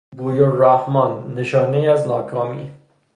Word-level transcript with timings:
بوی 0.17 0.43
الرحمان، 0.43 1.33
نشانهای 1.35 1.87
از 1.87 2.07
ناکامی 2.07 2.71